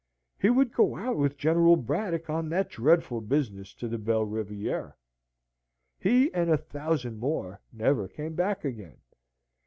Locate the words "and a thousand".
6.33-7.19